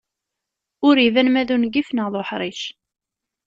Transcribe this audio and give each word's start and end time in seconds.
Ur 0.87 0.95
iban 1.07 1.29
ma 1.31 1.43
d 1.47 1.49
ungif 1.53 1.89
neɣ 1.91 2.07
d 2.13 2.15
uḥric. 2.21 2.61